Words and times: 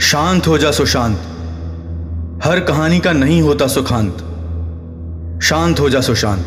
शांत 0.00 0.46
हो 0.46 0.58
जा 0.58 0.70
सुशांत। 0.70 1.16
हर 2.44 2.60
कहानी 2.60 2.98
का 3.00 3.12
नहीं 3.12 3.42
होता 3.42 3.66
सुखांत। 3.66 4.18
शांत 5.42 5.80
हो 5.80 5.90
जा 5.90 6.00
सुशांत। 6.00 6.44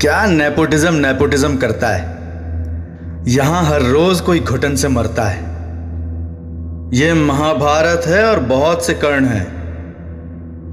क्या 0.00 0.26
नेपोटिज्म 0.26 0.94
नेपोटिज्म 0.94 1.56
करता 1.56 1.88
है? 1.88 2.02
यहाँ 3.28 3.64
हर 3.64 3.82
रोज 3.82 4.20
कोई 4.20 4.40
घुटन 4.40 4.76
से 4.76 4.88
मरता 4.88 5.24
है। 5.24 5.40
यह 6.94 7.14
महाभारत 7.14 8.02
है 8.06 8.24
और 8.24 8.40
बहुत 8.40 8.86
से 8.86 8.94
कर्ण 8.94 9.24
हैं। 9.24 9.46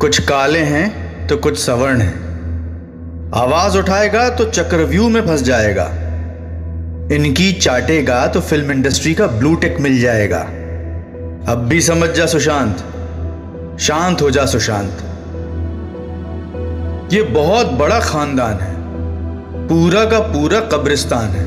कुछ 0.02 0.21
काले 0.21 0.59
हैं 0.59 1.27
तो 1.27 1.38
कुछ 1.38 1.59
सवर्ण 1.59 2.02
हैं। 2.02 3.31
आवाज़ 3.36 3.77
उठाएगा 3.77 4.29
तो 4.29 4.45
चक्रव्यूह 4.45 5.09
में 5.09 5.21
फंस 5.21 5.41
जाएगा। 5.41 5.86
इनकी 7.15 7.54
चाटेगा 7.54 8.27
तो 8.27 8.41
फ़िल्म 8.41 8.71
इंडस्ट्री 8.71 9.13
का 9.13 9.27
ब्लू 9.27 9.55
टिक 9.55 9.79
मिल 9.79 10.02
जाएगा। 10.02 10.47
अब 11.47 11.57
भी 11.57 11.82
समझ 11.82 12.10
जा 12.10 12.25
सुशांत। 12.25 12.78
शांत 13.79 14.21
हो 14.21 14.32
जा 14.32 14.46
सुशांत। 14.46 14.97
ये 17.14 17.24
बहुत 17.24 17.71
बड़ा 17.71 18.00
खानदान 18.00 18.54
है। 18.54 18.74
पूरा 19.68 20.06
का 20.06 20.19
पूरा 20.19 20.60
कब्रिस्तान 20.60 21.25
है। 21.25 21.46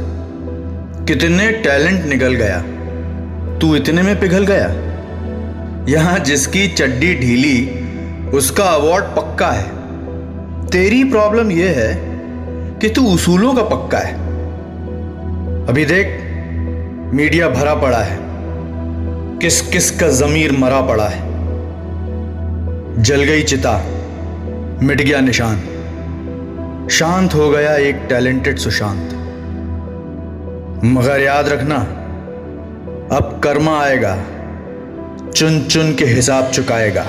कितने 1.07 1.51
टैलेंट 1.51 2.05
निकल 2.05 2.35
गया। 2.35 2.63
तू 3.59 3.77
इतने 3.77 4.03
में 4.03 4.21
पिघल 4.21 4.47
गया। 4.47 4.67
यहाँ 5.89 6.19
जिसकी 6.19 6.69
चड्डी 6.69 7.15
ढीली, 7.15 7.87
उसका 8.31 8.65
अवार्ड 8.65 9.05
पक्का 9.05 9.49
है। 9.49 9.71
तेरी 10.67 11.05
प्रॉब्लम 11.05 11.51
यह 11.51 11.75
है 11.77 11.95
कि 12.81 12.89
तू 12.89 13.15
उसूलों 13.15 13.55
का 13.55 13.63
पक्का 13.63 13.99
है। 13.99 14.15
अभी 15.67 15.85
देख 15.85 16.07
मीडिया 17.15 17.49
भरा 17.49 17.75
पड़ा 17.75 17.99
है। 17.99 18.26
किस 19.41 19.61
किस 19.61 19.91
का 19.91 20.09
जमीर 20.09 20.53
मरा 20.53 20.81
पड़ा 20.81 21.09
है? 21.09 21.21
जल 23.03 23.23
गई 23.23 23.43
चिता, 23.43 23.85
मिट 24.83 25.03
गया 25.03 25.21
निशान। 25.21 25.59
शांत 26.91 27.35
हो 27.35 27.51
गया 27.51 27.77
एक 27.77 27.97
टैलेंटेड 28.09 28.59
सुशांत। 28.59 29.11
मगर 30.85 31.21
याद 31.21 31.49
रखना, 31.49 31.77
अब 33.17 33.41
कर्मा 33.45 33.83
आएगा 33.83 34.17
चुन 35.37 35.65
चुन 35.65 35.95
के 35.95 36.05
हिसाब 36.05 36.51
चुकाएगा। 36.51 37.07